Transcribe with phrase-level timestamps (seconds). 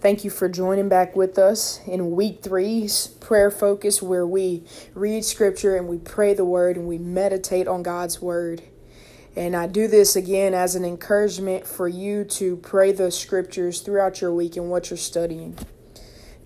[0.00, 4.62] Thank you for joining back with us in week three's prayer focus, where we
[4.94, 8.62] read scripture and we pray the word and we meditate on God's word.
[9.34, 14.20] And I do this again as an encouragement for you to pray the scriptures throughout
[14.20, 15.58] your week and what you're studying.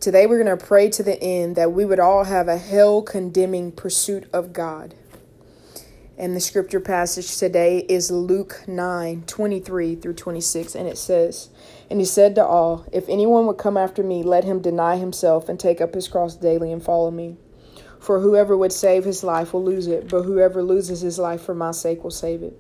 [0.01, 3.03] Today, we're going to pray to the end that we would all have a hell
[3.03, 4.95] condemning pursuit of God.
[6.23, 10.77] And the scripture passage today is Luke 9 23 through 26.
[10.77, 11.49] And it says,
[11.91, 15.49] And he said to all, If anyone would come after me, let him deny himself
[15.49, 17.39] and take up his cross daily and follow me.
[17.99, 21.57] For whoever would save his life will lose it, but whoever loses his life for
[21.57, 22.57] my sake will save it.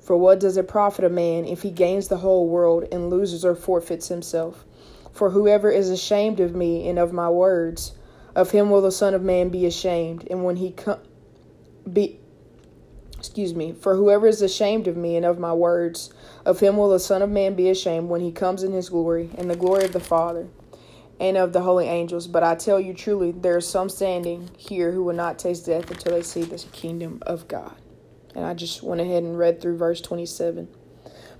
[0.00, 3.44] For what does it profit a man if he gains the whole world and loses
[3.44, 4.64] or forfeits himself?
[5.12, 7.92] For whoever is ashamed of me and of my words,
[8.34, 10.98] of him will the Son of Man be ashamed, and when he come
[11.92, 12.18] be
[13.26, 16.88] excuse me, for whoever is ashamed of me and of my words, of him will
[16.88, 19.84] the Son of Man be ashamed when he comes in his glory, and the glory
[19.84, 20.46] of the Father,
[21.18, 22.28] and of the holy angels.
[22.28, 25.90] But I tell you truly, there are some standing here who will not taste death
[25.90, 27.74] until they see the kingdom of God.
[28.34, 30.68] And I just went ahead and read through verse 27.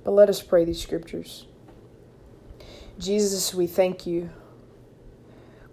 [0.02, 1.46] But let us pray these scriptures.
[2.98, 4.30] Jesus, we thank you.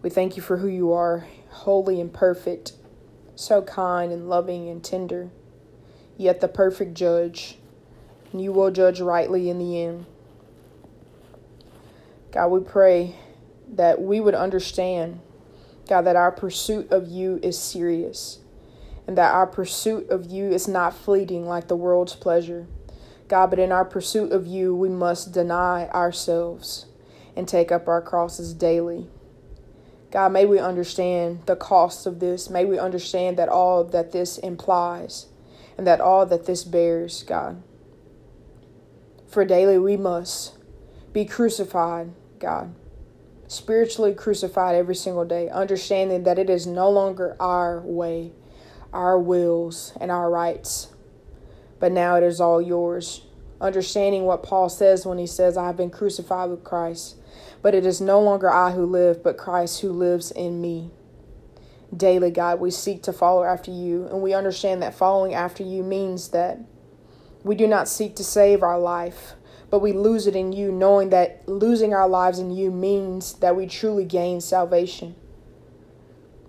[0.04, 2.74] We thank you for who you are, holy and perfect,
[3.36, 5.32] so kind and loving and tender
[6.24, 7.58] yet the perfect judge,
[8.32, 10.06] and you will judge rightly in the end.
[12.32, 13.16] God, we pray
[13.74, 15.20] that we would understand,
[15.88, 18.40] God, that our pursuit of you is serious,
[19.06, 22.66] and that our pursuit of you is not fleeting like the world's pleasure.
[23.28, 26.88] God, but in our pursuit of you, we must deny ourselves
[27.36, 29.08] and take up our crosses daily.
[30.12, 32.50] God, may we understand the cost of this.
[32.50, 35.26] May we understand that all that this implies
[35.78, 37.62] and that all that this bears, God.
[39.28, 40.58] For daily we must
[41.12, 42.74] be crucified, God,
[43.48, 48.32] spiritually crucified every single day, understanding that it is no longer our way,
[48.92, 50.94] our wills, and our rights,
[51.80, 53.26] but now it is all yours.
[53.60, 57.16] Understanding what Paul says when he says, I have been crucified with Christ,
[57.62, 60.92] but it is no longer I who live, but Christ who lives in me
[61.96, 62.60] daily, God.
[62.60, 66.60] We seek to follow after you, and we understand that following after you means that
[67.44, 69.34] we do not seek to save our life,
[69.70, 73.56] but we lose it in you, knowing that losing our lives in you means that
[73.56, 75.16] we truly gain salvation.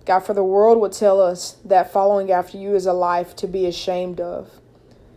[0.05, 3.47] God, for the world would tell us that following after you is a life to
[3.47, 4.61] be ashamed of.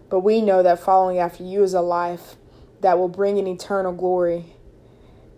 [0.08, 2.36] But we know that following after you is a life
[2.80, 4.54] that will bring an eternal glory,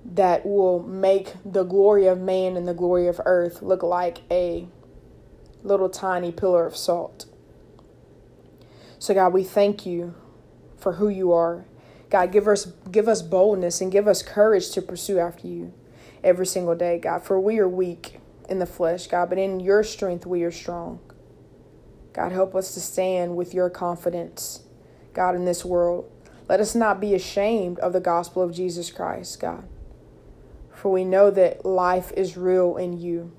[0.05, 4.69] that will make the glory of man and the glory of earth look like a
[5.63, 7.27] little tiny pillar of salt.
[8.99, 10.15] So God, we thank you
[10.77, 11.65] for who you are.
[12.11, 15.73] God, give us give us boldness and give us courage to pursue after you
[16.23, 18.19] every single day, God, for we are weak
[18.49, 21.01] in the flesh, God, but in your strength we are strong.
[22.13, 24.65] God, help us to stand with your confidence,
[25.15, 26.11] God, in this world.
[26.49, 29.65] Let us not be ashamed of the gospel of Jesus Christ, God.
[30.75, 33.33] For we know that life is real in you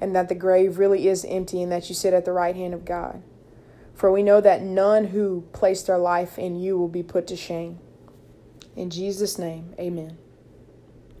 [0.00, 2.74] and that the grave really is empty and that you sit at the right hand
[2.74, 3.22] of God.
[3.94, 7.36] For we know that none who place their life in you will be put to
[7.36, 7.78] shame.
[8.74, 10.16] In Jesus' name, amen.